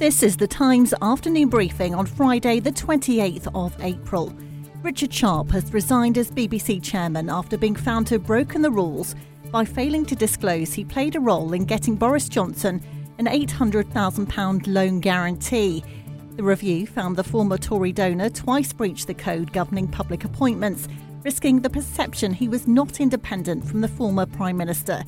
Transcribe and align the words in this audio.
This 0.00 0.22
is 0.22 0.38
the 0.38 0.46
Times 0.46 0.94
afternoon 1.02 1.50
briefing 1.50 1.94
on 1.94 2.06
Friday, 2.06 2.58
the 2.58 2.72
28th 2.72 3.48
of 3.54 3.76
April. 3.84 4.34
Richard 4.80 5.12
Sharp 5.12 5.50
has 5.50 5.74
resigned 5.74 6.16
as 6.16 6.30
BBC 6.30 6.82
chairman 6.82 7.28
after 7.28 7.58
being 7.58 7.76
found 7.76 8.06
to 8.06 8.14
have 8.14 8.24
broken 8.24 8.62
the 8.62 8.70
rules 8.70 9.14
by 9.50 9.66
failing 9.66 10.06
to 10.06 10.16
disclose 10.16 10.72
he 10.72 10.86
played 10.86 11.16
a 11.16 11.20
role 11.20 11.52
in 11.52 11.66
getting 11.66 11.96
Boris 11.96 12.30
Johnson 12.30 12.82
an 13.18 13.26
£800,000 13.26 14.66
loan 14.68 15.00
guarantee. 15.00 15.84
The 16.36 16.44
review 16.44 16.86
found 16.86 17.16
the 17.16 17.22
former 17.22 17.58
Tory 17.58 17.92
donor 17.92 18.30
twice 18.30 18.72
breached 18.72 19.06
the 19.06 19.12
code 19.12 19.52
governing 19.52 19.86
public 19.86 20.24
appointments, 20.24 20.88
risking 21.24 21.60
the 21.60 21.68
perception 21.68 22.32
he 22.32 22.48
was 22.48 22.66
not 22.66 23.00
independent 23.00 23.66
from 23.66 23.82
the 23.82 23.88
former 23.88 24.24
Prime 24.24 24.56
Minister. 24.56 25.04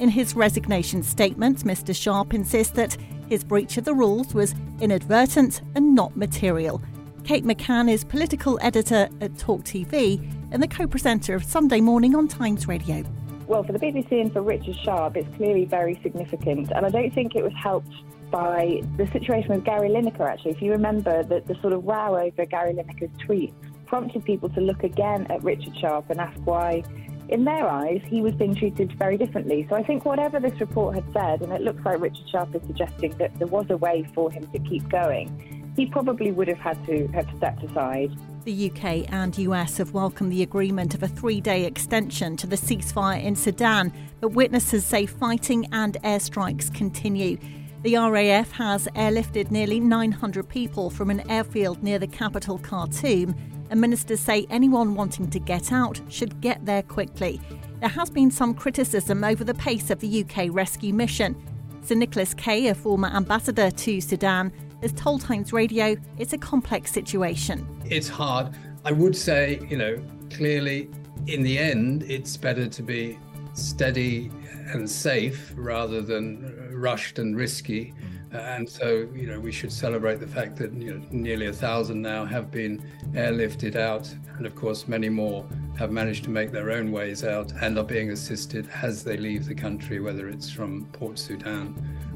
In 0.00 0.10
his 0.10 0.36
resignation 0.36 1.02
statement, 1.02 1.60
Mr. 1.60 1.96
Sharp 1.96 2.34
insists 2.34 2.74
that 2.74 2.98
his 3.28 3.44
breach 3.44 3.76
of 3.76 3.84
the 3.84 3.94
rules 3.94 4.34
was 4.34 4.54
inadvertent 4.80 5.62
and 5.74 5.94
not 5.94 6.16
material. 6.16 6.82
Kate 7.24 7.44
McCann 7.44 7.90
is 7.90 8.04
political 8.04 8.58
editor 8.60 9.08
at 9.20 9.38
Talk 9.38 9.62
TV 9.64 10.30
and 10.50 10.62
the 10.62 10.68
co 10.68 10.86
presenter 10.86 11.34
of 11.34 11.42
Sunday 11.44 11.80
Morning 11.80 12.14
on 12.14 12.28
Times 12.28 12.68
Radio. 12.68 13.02
Well, 13.46 13.62
for 13.62 13.72
the 13.72 13.78
BBC 13.78 14.20
and 14.20 14.32
for 14.32 14.42
Richard 14.42 14.76
Sharp, 14.76 15.16
it's 15.16 15.36
clearly 15.36 15.64
very 15.64 15.98
significant. 16.02 16.70
And 16.70 16.86
I 16.86 16.88
don't 16.88 17.12
think 17.12 17.34
it 17.34 17.42
was 17.42 17.52
helped 17.54 17.92
by 18.30 18.82
the 18.96 19.06
situation 19.08 19.50
with 19.50 19.64
Gary 19.64 19.90
Lineker, 19.90 20.28
actually. 20.28 20.52
If 20.52 20.62
you 20.62 20.72
remember 20.72 21.22
that 21.22 21.46
the 21.46 21.54
sort 21.60 21.72
of 21.72 21.84
row 21.84 22.16
over 22.16 22.44
Gary 22.46 22.74
Lineker's 22.74 23.16
tweet 23.18 23.54
prompted 23.86 24.24
people 24.24 24.48
to 24.50 24.60
look 24.60 24.82
again 24.82 25.26
at 25.30 25.42
Richard 25.44 25.76
Sharp 25.78 26.10
and 26.10 26.20
ask 26.20 26.38
why 26.44 26.82
in 27.28 27.44
their 27.44 27.66
eyes, 27.68 28.00
he 28.06 28.20
was 28.20 28.34
being 28.34 28.54
treated 28.54 28.92
very 28.98 29.16
differently. 29.16 29.66
So 29.68 29.76
I 29.76 29.82
think 29.82 30.04
whatever 30.04 30.40
this 30.40 30.58
report 30.60 30.94
had 30.94 31.04
said, 31.12 31.42
and 31.42 31.52
it 31.52 31.62
looks 31.62 31.84
like 31.84 32.00
Richard 32.00 32.28
Sharp 32.28 32.54
is 32.54 32.62
suggesting 32.66 33.16
that 33.18 33.38
there 33.38 33.46
was 33.46 33.66
a 33.70 33.76
way 33.76 34.06
for 34.14 34.30
him 34.30 34.46
to 34.48 34.58
keep 34.58 34.88
going, 34.88 35.72
he 35.76 35.86
probably 35.86 36.30
would 36.30 36.48
have 36.48 36.58
had 36.58 36.84
to 36.86 37.06
have 37.08 37.26
stepped 37.36 37.62
aside. 37.64 38.16
The 38.44 38.70
UK 38.70 39.10
and 39.12 39.36
US 39.38 39.78
have 39.78 39.94
welcomed 39.94 40.30
the 40.30 40.42
agreement 40.42 40.94
of 40.94 41.02
a 41.02 41.08
three 41.08 41.40
day 41.40 41.64
extension 41.64 42.36
to 42.36 42.46
the 42.46 42.56
ceasefire 42.56 43.22
in 43.22 43.34
Sudan, 43.34 43.92
but 44.20 44.28
witnesses 44.28 44.84
say 44.84 45.06
fighting 45.06 45.66
and 45.72 45.96
airstrikes 46.04 46.72
continue. 46.72 47.38
The 47.82 47.96
RAF 47.96 48.52
has 48.52 48.86
airlifted 48.94 49.50
nearly 49.50 49.80
900 49.80 50.48
people 50.48 50.90
from 50.90 51.10
an 51.10 51.28
airfield 51.30 51.82
near 51.82 51.98
the 51.98 52.06
capital, 52.06 52.58
Khartoum, 52.58 53.34
and 53.70 53.80
ministers 53.80 54.20
say 54.20 54.46
anyone 54.50 54.94
wanting 54.94 55.30
to 55.30 55.38
get 55.38 55.72
out 55.72 56.00
should 56.08 56.40
get 56.40 56.64
there 56.64 56.82
quickly. 56.82 57.40
There 57.80 57.88
has 57.88 58.10
been 58.10 58.30
some 58.30 58.54
criticism 58.54 59.24
over 59.24 59.44
the 59.44 59.54
pace 59.54 59.90
of 59.90 60.00
the 60.00 60.24
UK 60.24 60.48
rescue 60.50 60.94
mission. 60.94 61.36
Sir 61.82 61.94
Nicholas 61.94 62.34
Kay, 62.34 62.68
a 62.68 62.74
former 62.74 63.08
ambassador 63.08 63.70
to 63.70 64.00
Sudan, 64.00 64.52
has 64.80 64.92
told 64.92 65.20
Times 65.20 65.52
Radio 65.52 65.96
it's 66.18 66.32
a 66.32 66.38
complex 66.38 66.92
situation. 66.92 67.66
It's 67.84 68.08
hard. 68.08 68.54
I 68.84 68.92
would 68.92 69.16
say, 69.16 69.60
you 69.68 69.76
know, 69.76 69.96
clearly 70.30 70.90
in 71.26 71.42
the 71.42 71.58
end, 71.58 72.02
it's 72.04 72.36
better 72.36 72.66
to 72.66 72.82
be 72.82 73.18
steady 73.54 74.30
and 74.72 74.88
safe 74.88 75.52
rather 75.56 76.02
than 76.02 76.70
rushed 76.72 77.18
and 77.18 77.36
risky. 77.36 77.94
And 78.34 78.68
so, 78.68 79.08
you 79.14 79.26
know, 79.26 79.38
we 79.38 79.52
should 79.52 79.72
celebrate 79.72 80.20
the 80.20 80.26
fact 80.26 80.56
that 80.56 80.72
you 80.74 80.94
know, 80.94 81.06
nearly 81.10 81.46
a 81.46 81.52
thousand 81.52 82.02
now 82.02 82.24
have 82.24 82.50
been 82.50 82.82
airlifted 83.12 83.76
out, 83.76 84.12
and 84.36 84.46
of 84.46 84.54
course, 84.54 84.88
many 84.88 85.08
more 85.08 85.46
have 85.78 85.90
managed 85.90 86.24
to 86.24 86.30
make 86.30 86.50
their 86.50 86.70
own 86.70 86.90
ways 86.90 87.24
out 87.24 87.52
and 87.62 87.78
are 87.78 87.84
being 87.84 88.10
assisted 88.10 88.68
as 88.82 89.04
they 89.04 89.16
leave 89.16 89.46
the 89.46 89.54
country, 89.54 90.00
whether 90.00 90.28
it's 90.28 90.50
from 90.50 90.86
Port 90.86 91.18
Sudan 91.18 91.74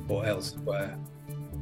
or 0.08 0.26
elsewhere. 0.26 0.98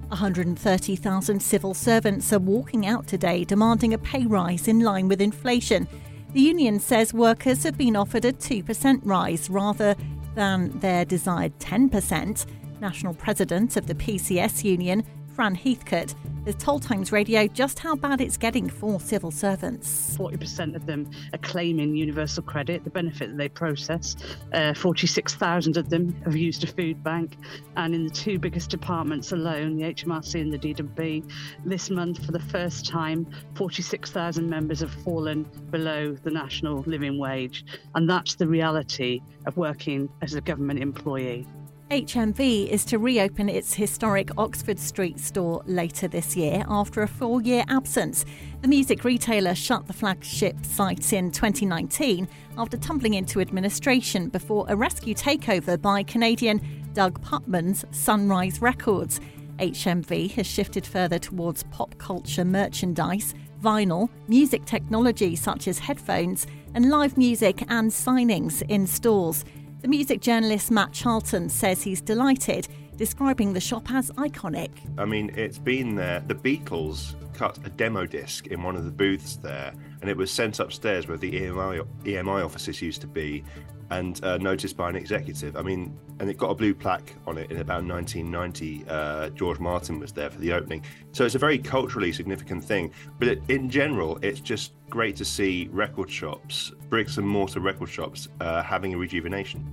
130,000 0.09 1.41
civil 1.41 1.75
servants 1.75 2.33
are 2.33 2.39
walking 2.39 2.87
out 2.87 3.07
today 3.07 3.45
demanding 3.45 3.93
a 3.93 3.99
pay 3.99 4.25
rise 4.25 4.69
in 4.69 4.81
line 4.81 5.09
with 5.09 5.21
inflation. 5.21 5.89
The 6.33 6.41
union 6.41 6.79
says 6.79 7.13
workers 7.13 7.65
have 7.65 7.77
been 7.77 7.97
offered 7.97 8.25
a 8.25 8.33
2% 8.33 9.01
rise 9.05 9.51
rather 9.51 9.97
than 10.35 10.79
their 10.79 11.05
desired 11.05 11.59
10%. 11.59 12.47
National 12.81 13.15
President 13.15 13.77
of 13.77 13.87
the 13.87 13.95
PCS 13.95 14.65
Union, 14.65 15.05
Fran 15.35 15.55
Heathcote, 15.55 16.15
has 16.47 16.55
told 16.55 16.81
Times 16.81 17.11
Radio 17.11 17.49
just 17.49 17.81
how 17.81 17.97
bad 17.97 18.21
it's 18.21 18.37
getting 18.37 18.71
for 18.71 19.01
civil 19.01 19.33
servants. 19.33 20.17
40% 20.17 20.77
of 20.77 20.87
them 20.87 21.11
are 21.33 21.39
claiming 21.39 21.97
universal 21.97 22.43
credit, 22.43 22.85
the 22.85 22.91
benefit 22.91 23.31
that 23.31 23.37
they 23.37 23.49
process. 23.49 24.17
Uh, 24.53 24.73
46,000 24.73 25.77
of 25.77 25.91
them 25.91 26.15
have 26.25 26.37
used 26.37 26.63
a 26.63 26.69
food 26.69 27.03
bank. 27.03 27.37
And 27.77 27.95
in 27.95 28.05
the 28.05 28.11
two 28.11 28.39
biggest 28.39 28.71
departments 28.71 29.33
alone, 29.33 29.77
the 29.77 29.93
HMRC 29.93 30.41
and 30.41 30.53
the 30.53 30.59
DWP, 30.59 31.31
this 31.65 31.91
month, 31.91 32.25
for 32.25 32.31
the 32.31 32.41
first 32.41 32.87
time, 32.87 33.27
46,000 33.57 34.49
members 34.49 34.81
have 34.81 34.93
fallen 34.93 35.43
below 35.71 36.13
the 36.15 36.31
national 36.31 36.83
living 36.87 37.19
wage. 37.19 37.65
And 37.97 38.09
that's 38.09 38.37
the 38.37 38.47
reality 38.47 39.21
of 39.47 39.57
working 39.57 40.09
as 40.23 40.35
a 40.35 40.41
government 40.41 40.81
employee. 40.81 41.47
HMV 41.91 42.67
is 42.67 42.85
to 42.87 42.99
reopen 42.99 43.49
its 43.49 43.73
historic 43.73 44.37
Oxford 44.37 44.77
Street 44.77 45.21
store 45.21 45.63
later 45.67 46.09
this 46.09 46.37
year 46.37 46.65
after 46.69 47.03
a 47.03 47.07
four 47.07 47.41
year 47.41 47.63
absence. 47.69 48.25
The 48.61 48.67
music 48.67 49.05
retailer 49.05 49.55
shut 49.55 49.87
the 49.87 49.93
flagship 49.93 50.67
site 50.67 51.13
in 51.13 51.31
2019 51.31 52.27
after 52.59 52.77
tumbling 52.77 53.15
into 53.15 53.41
administration 53.41 54.31
before 54.31 54.67
a 54.69 54.75
rescue 54.75 55.15
takeover 55.15 55.81
by 55.81 56.03
Canadian 56.03 56.61
Doug 56.93 57.23
Putman's 57.23 57.85
Sunrise 57.93 58.61
Records. 58.61 59.21
HMV 59.61 60.33
has 60.33 60.47
shifted 60.47 60.85
further 60.85 61.21
towards 61.21 61.63
pop 61.71 61.97
culture 61.99 62.45
merchandise, 62.45 63.33
vinyl, 63.63 64.09
music 64.27 64.65
technology 64.65 65.37
such 65.37 65.69
as 65.69 65.79
headphones, 65.79 66.49
and 66.75 66.91
live 66.91 67.17
music 67.17 67.63
and 67.69 67.93
signings 67.93 68.63
in 68.69 68.89
stores. 68.89 69.45
The 69.87 69.91
music 69.91 70.21
journalist 70.21 70.73
Matt 70.73 70.91
Charlton 70.93 71.49
says 71.49 71.85
he's 71.85 72.01
delighted, 72.01 72.67
describing 72.97 73.53
the 73.53 73.61
shop 73.61 73.91
as 73.91 74.11
iconic. 74.13 74.71
I 74.99 75.05
mean, 75.05 75.31
it's 75.35 75.59
been 75.59 75.95
there. 75.95 76.21
The 76.21 76.35
Beatles 76.35 77.15
cut 77.35 77.59
a 77.65 77.71
demo 77.71 78.07
disc 78.07 78.47
in 78.47 78.63
one 78.63 78.77
of 78.77 78.85
the 78.85 78.91
booths 78.91 79.37
there, 79.37 79.73
and 80.01 80.11
it 80.11 80.17
was 80.17 80.31
sent 80.31 80.59
upstairs 80.59 81.07
where 81.07 81.19
the 81.19 81.31
EMI, 81.31 81.87
EMI 82.05 82.45
offices 82.45 82.81
used 82.81 83.01
to 83.03 83.07
be 83.07 83.45
and 83.91 84.23
uh, 84.25 84.37
noticed 84.39 84.77
by 84.77 84.89
an 84.89 84.97
executive. 84.97 85.57
I 85.57 85.63
mean, 85.63 85.97
and 86.19 86.29
it 86.29 86.39
got 86.39 86.51
a 86.51 86.55
blue 86.55 86.75
plaque 86.75 87.15
on 87.27 87.39
it 87.39 87.51
in 87.51 87.59
about 87.59 87.85
1990. 87.85 88.85
Uh, 88.89 89.29
George 89.31 89.61
Martin 89.61 90.01
was 90.01 90.13
there 90.13 90.31
for 90.31 90.41
the 90.41 90.53
opening. 90.53 90.83
So 91.13 91.25
it's 91.25 91.35
a 91.35 91.39
very 91.39 91.59
culturally 91.59 92.13
significant 92.13 92.65
thing. 92.65 92.93
But 93.19 93.29
it, 93.29 93.43
in 93.49 93.71
general, 93.71 94.19
it's 94.23 94.41
just 94.41 94.73
great 94.91 95.17
to 95.17 95.25
see 95.25 95.69
record 95.71 96.11
shops, 96.11 96.73
bricks 96.89 97.19
and 97.19 97.29
mortar 97.29 97.61
record 97.61 97.89
shops, 97.89 98.29
uh, 98.41 98.63
having 98.63 98.95
a 98.95 98.99
rejuvenation. 98.99 99.65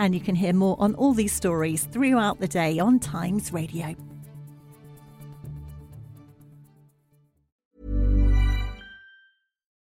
And 0.00 0.14
you 0.14 0.20
can 0.20 0.34
hear 0.34 0.52
more 0.52 0.76
on 0.80 0.94
all 0.94 1.12
these 1.12 1.32
stories 1.32 1.84
throughout 1.84 2.40
the 2.40 2.48
day 2.48 2.78
on 2.80 2.98
Times 2.98 3.52
Radio. 3.52 3.94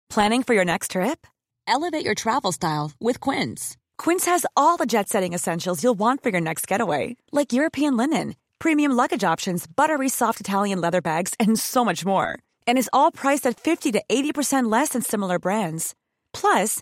Planning 0.09 0.41
for 0.41 0.55
your 0.55 0.65
next 0.65 0.91
trip? 0.91 1.27
Elevate 1.67 2.03
your 2.03 2.15
travel 2.15 2.51
style 2.51 2.91
with 2.99 3.19
Quince. 3.19 3.77
Quince 3.99 4.25
has 4.25 4.47
all 4.55 4.75
the 4.77 4.87
jet 4.87 5.07
setting 5.07 5.33
essentials 5.33 5.83
you'll 5.83 5.99
want 5.99 6.23
for 6.23 6.29
your 6.29 6.41
next 6.41 6.65
getaway, 6.65 7.15
like 7.31 7.53
European 7.53 7.95
linen, 7.95 8.35
premium 8.57 8.93
luggage 8.93 9.23
options, 9.23 9.67
buttery 9.67 10.09
soft 10.09 10.39
Italian 10.39 10.81
leather 10.81 11.01
bags, 11.01 11.35
and 11.39 11.59
so 11.59 11.85
much 11.85 12.03
more. 12.03 12.39
And 12.65 12.79
is 12.79 12.89
all 12.91 13.11
priced 13.11 13.45
at 13.45 13.59
50 13.59 13.91
to 13.91 14.01
80% 14.09 14.71
less 14.71 14.89
than 14.89 15.03
similar 15.03 15.37
brands. 15.37 15.93
Plus, 16.33 16.81